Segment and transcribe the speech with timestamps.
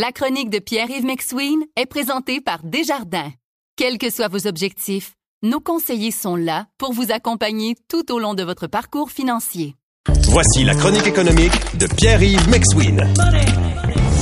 [0.00, 3.32] La chronique de Pierre-Yves McSween est présentée par Desjardins.
[3.74, 8.34] Quels que soient vos objectifs, nos conseillers sont là pour vous accompagner tout au long
[8.34, 9.74] de votre parcours financier.
[10.28, 13.12] Voici la chronique économique de Pierre-Yves McSween.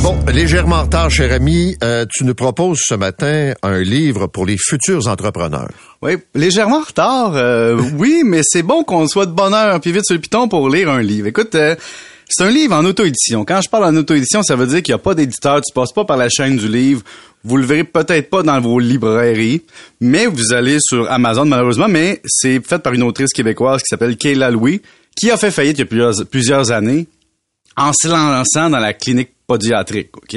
[0.02, 4.46] Bon, légèrement en retard, cher ami, euh, tu nous proposes ce matin un livre pour
[4.46, 5.68] les futurs entrepreneurs.
[6.00, 9.92] Oui, légèrement en retard, euh, oui, mais c'est bon qu'on soit de bonne heure puis
[9.92, 11.26] vite sur le piton pour lire un livre.
[11.26, 11.76] Écoute, euh,
[12.28, 13.44] c'est un livre en auto-édition.
[13.44, 15.92] Quand je parle en auto-édition, ça veut dire qu'il n'y a pas d'éditeur, tu passes
[15.92, 17.02] pas par la chaîne du livre.
[17.44, 19.62] Vous le verrez peut-être pas dans vos librairies,
[20.00, 24.16] mais vous allez sur Amazon malheureusement, mais c'est fait par une autrice québécoise qui s'appelle
[24.16, 24.82] Kayla Louis,
[25.14, 27.06] qui a fait faillite il y a plusieurs, années
[27.76, 30.34] en se lançant dans la clinique podiatrique, OK?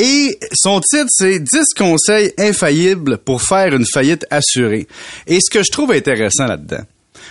[0.00, 4.86] Et son titre, c'est 10 conseils infaillibles pour faire une faillite assurée.
[5.26, 6.84] Et ce que je trouve intéressant là-dedans,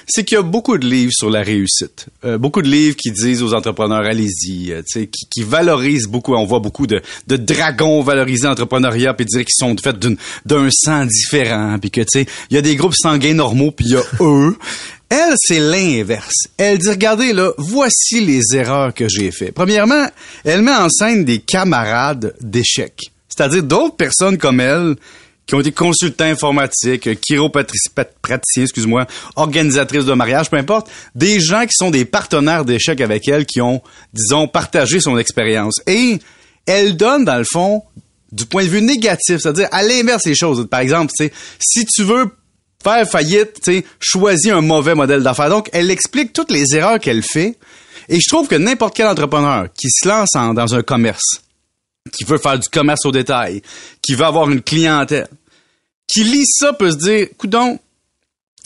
[0.06, 2.08] c'est qu'il y a beaucoup de livres sur la réussite.
[2.26, 6.36] Euh, beaucoup de livres qui disent aux entrepreneurs, allez-y, euh, qui, qui valorisent beaucoup.
[6.36, 9.98] On voit beaucoup de, dragons valoriser l'entrepreneuriat, puis dire qu'ils sont faits
[10.46, 13.86] d'un sang différent, puis que, tu sais, il y a des groupes sanguins normaux, puis
[13.88, 14.58] il y a eux.
[15.10, 16.48] Elle, c'est l'inverse.
[16.58, 19.54] Elle dit, regardez, là, voici les erreurs que j'ai faites.
[19.54, 20.08] Premièrement,
[20.44, 23.12] elle met en scène des camarades d'échecs.
[23.30, 24.96] C'est-à-dire d'autres personnes comme elle
[25.48, 31.74] qui ont été consultants informatiques, chiropraticiens, excuse-moi, organisatrices de mariage, peu importe, des gens qui
[31.74, 33.82] sont des partenaires d'échecs avec elle, qui ont,
[34.14, 35.82] disons, partagé son expérience.
[35.88, 36.20] Et
[36.66, 37.84] elle donne, dans le fond,
[38.32, 40.68] du point de vue négatif, c'est-à-dire à l'inverse les choses.
[40.70, 41.14] Par exemple,
[41.60, 42.26] si tu veux
[42.84, 45.50] faire faillite, choisis un mauvais modèle d'affaires.
[45.50, 47.58] Donc, elle explique toutes les erreurs qu'elle fait.
[48.10, 51.42] Et je trouve que n'importe quel entrepreneur qui se lance dans un commerce,
[52.10, 53.62] qui veut faire du commerce au détail,
[54.02, 55.28] qui veut avoir une clientèle,
[56.08, 57.80] qui lit ça peut se dire, coudon,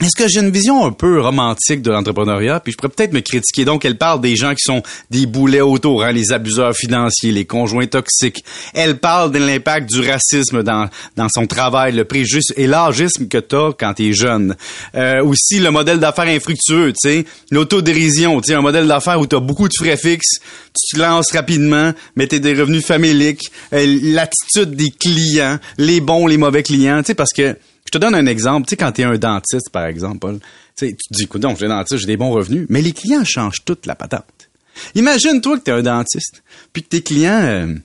[0.07, 2.59] est-ce que j'ai une vision un peu romantique de l'entrepreneuriat?
[2.59, 3.65] Puis je pourrais peut-être me critiquer.
[3.65, 7.45] Donc, elle parle des gens qui sont des boulets autour, hein, les abuseurs financiers, les
[7.45, 8.43] conjoints toxiques.
[8.73, 13.37] Elle parle de l'impact du racisme dans, dans son travail, le préjudice et l'âgisme que
[13.37, 14.55] t'as quand t'es jeune.
[14.95, 19.27] Euh, aussi, le modèle d'affaires infructueux, tu sais, l'autodérision, tu sais, un modèle d'affaires où
[19.27, 20.39] t'as beaucoup de frais fixes,
[20.73, 26.27] tu te lances rapidement, mais t'as des revenus familiques, euh, l'attitude des clients, les bons,
[26.27, 27.55] les mauvais clients, tu sais, parce que
[27.91, 28.67] je te donne un exemple.
[28.67, 30.37] Tu sais, quand tu es un dentiste, par exemple,
[30.77, 33.85] tu te dis, écoute, j'ai dentiste, j'ai des bons revenus, mais les clients changent toute
[33.85, 34.49] la patente.
[34.95, 36.41] Imagine-toi que tu es un dentiste,
[36.71, 37.75] puis que tes clients euh,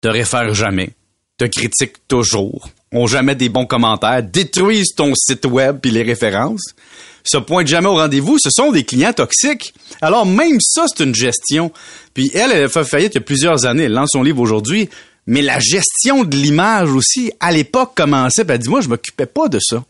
[0.00, 0.90] te réfèrent jamais,
[1.36, 6.74] te critiquent toujours, ont jamais des bons commentaires, détruisent ton site web puis les références,
[7.22, 9.74] se pointent jamais au rendez-vous, ce sont des clients toxiques.
[10.00, 11.72] Alors même ça, c'est une gestion.
[12.14, 14.40] Puis elle, elle a fait faillite il y a plusieurs années, elle lance son livre
[14.40, 14.88] aujourd'hui,
[15.26, 18.44] mais la gestion de l'image aussi, à l'époque, commençait.
[18.44, 19.84] Ben, dis-moi, je m'occupais pas de ça.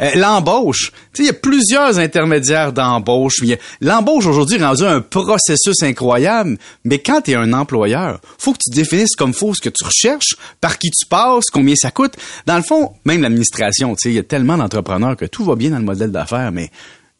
[0.00, 3.36] Euh, l'embauche, tu sais, il y a plusieurs intermédiaires d'embauche.
[3.80, 8.58] L'embauche aujourd'hui est rendu un processus incroyable, mais quand tu es un employeur, faut que
[8.62, 12.14] tu définisses comme faut ce que tu recherches, par qui tu passes, combien ça coûte.
[12.46, 15.56] Dans le fond, même l'administration, tu sais, il y a tellement d'entrepreneurs que tout va
[15.56, 16.70] bien dans le modèle d'affaires, mais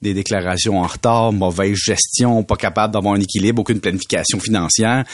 [0.02, 5.04] des déclarations en retard, mauvaise gestion, pas capable d'avoir un équilibre, aucune planification financière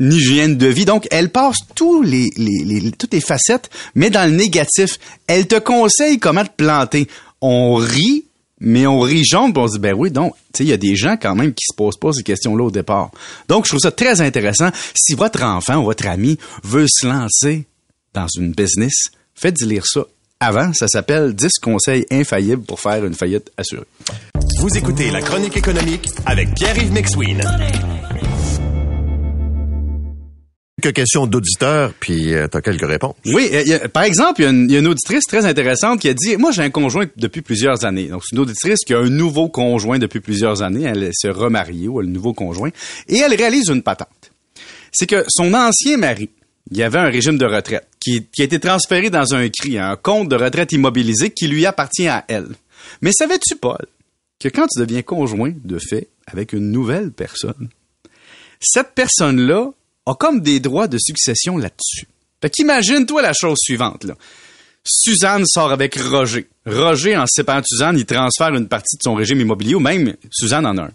[0.00, 0.84] hygiène de vie.
[0.84, 2.30] Donc, elle passe tous les,
[2.98, 4.98] toutes les facettes, mais dans le négatif.
[5.26, 7.08] Elle te conseille comment te planter.
[7.40, 8.24] On rit,
[8.60, 10.76] mais on rit jaune, on se dit, ben oui, donc, tu sais, il y a
[10.76, 13.10] des gens quand même qui se posent pas ces questions-là au départ.
[13.48, 14.70] Donc, je trouve ça très intéressant.
[14.94, 17.66] Si votre enfant ou votre ami veut se lancer
[18.14, 20.04] dans une business, faites lire ça
[20.40, 20.72] avant.
[20.72, 23.86] Ça s'appelle 10 conseils infaillibles pour faire une faillite assurée.
[24.60, 27.42] Vous écoutez La Chronique économique avec Pierre-Yves McSween
[30.84, 33.14] quelques questions d'auditeurs, puis euh, tu as quelques réponses.
[33.26, 33.50] Oui,
[33.92, 36.70] par exemple, il y, a une auditrice très intéressante qui a dit, moi j'ai un
[36.70, 38.08] conjoint depuis plusieurs années.
[38.08, 40.84] Donc c'est une auditrice qui a un nouveau conjoint depuis plusieurs années.
[40.84, 42.70] Elle s'est remariée ou a le nouveau conjoint.
[43.08, 44.30] Et elle réalise une patente.
[44.92, 46.28] C'est que son ancien mari,
[46.70, 49.78] il y avait un régime de retraite qui, qui a été transféré dans un CRI,
[49.78, 52.48] un compte de retraite immobilisé qui lui appartient à elle.
[53.00, 53.86] Mais savais-tu, Paul,
[54.38, 57.68] que quand tu deviens conjoint de fait avec une nouvelle personne,
[58.60, 59.72] cette personne-là
[60.06, 62.06] a comme des droits de succession là-dessus.
[62.40, 64.06] Fait qu'imagine-toi la chose suivante.
[64.86, 66.46] Suzanne sort avec Roger.
[66.66, 70.66] Roger, en séparant Suzanne, il transfère une partie de son régime immobilier, ou même Suzanne
[70.66, 70.90] en a un.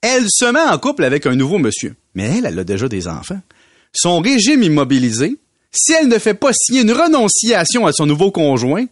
[0.00, 1.96] Elle se met en couple avec un nouveau monsieur.
[2.14, 3.40] Mais elle, elle a déjà des enfants.
[3.92, 5.36] Son régime immobilisé,
[5.72, 8.86] si elle ne fait pas signer une renonciation à son nouveau conjoint,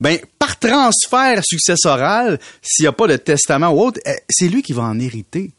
[0.00, 4.62] ben, par transfert successoral, s'il n'y a pas de testament ou autre, eh, c'est lui
[4.62, 5.50] qui va en hériter.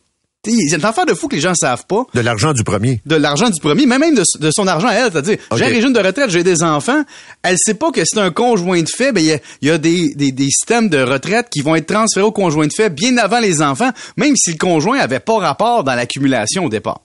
[0.45, 2.05] C'est une affaire de fou que les gens savent pas.
[2.13, 3.01] De l'argent du premier.
[3.05, 5.11] De l'argent du premier, mais même de, son argent à elle.
[5.11, 7.03] C'est-à-dire, j'ai un régime de retraite, j'ai des enfants.
[7.43, 9.11] Elle sait pas que c'est un conjoint de fait.
[9.11, 10.13] Ben, il y a, des,
[10.49, 13.89] systèmes de retraite qui vont être transférés au conjoint de fait bien avant les enfants,
[14.15, 17.01] même si le conjoint avait pas rapport dans l'accumulation au départ.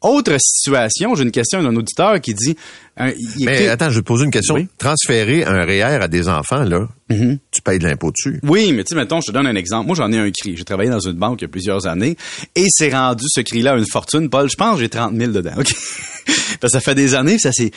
[0.00, 2.56] Autre situation, j'ai une question d'un auditeur qui dit...
[3.00, 4.54] euh, il Mais écrit- attends, je vais te poser une question.
[4.54, 4.68] Oui.
[4.78, 7.38] Transférer un REER à des enfants, là, Mhm.
[7.50, 8.38] tu payes de l'impôt dessus.
[8.44, 9.86] Oui, mais tu sais, mettons, je te donne un exemple.
[9.88, 10.56] Moi, j'en ai un cri.
[10.56, 12.16] J'ai travaillé dans une banque il y a plusieurs années
[12.54, 14.30] et c'est rendu ce cri-là une fortune.
[14.30, 15.54] Paul, je pense que j'ai 30 000 dedans.
[15.58, 15.72] OK?
[16.60, 17.72] Parce que ça fait des années, ça c'est...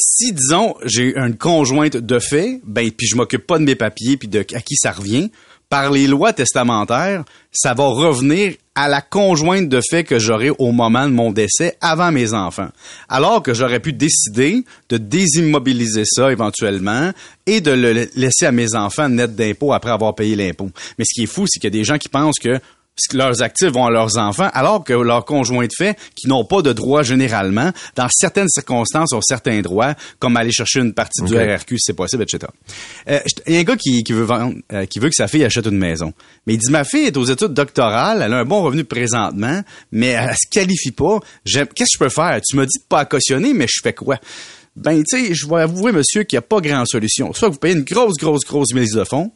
[0.00, 4.16] Si, disons, j'ai une conjointe de fait, ben, puis je m'occupe pas de mes papiers,
[4.16, 5.30] puis de à qui ça revient,
[5.70, 10.70] par les lois testamentaires, ça va revenir à la conjointe de fait que j'aurai au
[10.70, 12.68] moment de mon décès avant mes enfants.
[13.08, 17.10] Alors que j'aurais pu décider de désimmobiliser ça éventuellement
[17.44, 20.70] et de le laisser à mes enfants net d'impôts après avoir payé l'impôt.
[20.96, 22.60] Mais ce qui est fou, c'est qu'il y a des gens qui pensent que
[23.12, 26.62] leurs actifs vont à leurs enfants, alors que leurs conjoints de fait, qui n'ont pas
[26.62, 31.36] de droits généralement, dans certaines circonstances, ont certains droits, comme aller chercher une partie du.
[31.36, 32.50] RRQ si c'est possible, etc.
[33.08, 35.28] Euh, Il y a un gars qui, qui veut vendre, euh, qui veut que sa
[35.28, 36.12] fille achète une maison.
[36.46, 39.62] Mais il dit, ma fille est aux études doctorales, elle a un bon revenu présentement,
[39.92, 41.20] mais elle se qualifie pas.
[41.44, 42.40] Qu'est-ce que je peux faire?
[42.46, 44.18] Tu m'as dit de pas à cautionner, mais je fais quoi?
[44.76, 47.32] Ben, tu sais, je vais avouer, monsieur, qu'il n'y a pas grand solution.
[47.32, 49.32] Soit vous payez une grosse, grosse, grosse mise de fonds,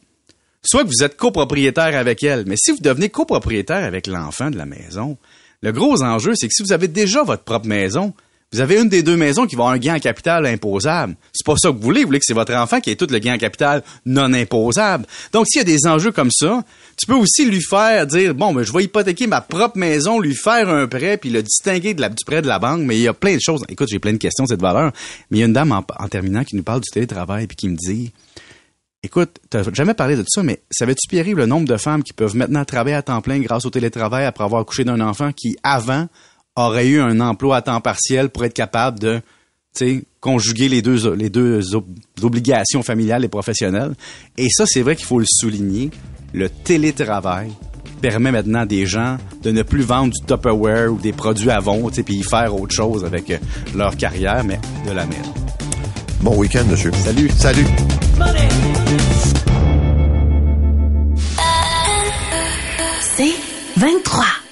[0.63, 2.45] soit que vous êtes copropriétaire avec elle.
[2.47, 5.17] Mais si vous devenez copropriétaire avec l'enfant de la maison,
[5.61, 8.13] le gros enjeu, c'est que si vous avez déjà votre propre maison,
[8.53, 11.15] vous avez une des deux maisons qui va avoir un gain en capital imposable.
[11.31, 12.01] C'est pas ça que vous voulez.
[12.01, 15.07] Vous voulez que c'est votre enfant qui ait tout le gain en capital non imposable.
[15.31, 16.63] Donc, s'il y a des enjeux comme ça,
[16.95, 20.35] tu peux aussi lui faire dire, bon, ben, je vais hypothéquer ma propre maison, lui
[20.35, 22.81] faire un prêt, puis le distinguer du prêt de la banque.
[22.81, 23.63] Mais il y a plein de choses.
[23.69, 24.91] Écoute, j'ai plein de questions de cette valeur.
[25.31, 27.55] Mais il y a une dame en, en terminant qui nous parle du télétravail, puis
[27.55, 28.11] qui me dit,
[29.05, 32.37] Écoute, t'as jamais parlé de ça, mais savais-tu, Pierre, le nombre de femmes qui peuvent
[32.37, 36.07] maintenant travailler à temps plein grâce au télétravail après avoir accouché d'un enfant qui, avant,
[36.55, 39.17] aurait eu un emploi à temps partiel pour être capable de,
[39.75, 41.85] tu sais, conjuguer les deux, les deux ob-
[42.21, 43.93] obligations familiales et professionnelles?
[44.37, 45.91] Et ça, c'est vrai qu'il faut le souligner.
[46.31, 47.51] Le télétravail
[48.01, 51.49] permet maintenant à des gens de ne plus vendre du Tupperware ou des produits
[51.89, 53.37] tu sais, puis y faire autre chose avec euh,
[53.75, 55.33] leur carrière, mais de la maison.
[56.21, 56.91] Bon week-end, monsieur.
[57.03, 57.29] Salut.
[57.35, 57.65] Salut.
[63.15, 63.35] C'est
[63.77, 64.42] 23.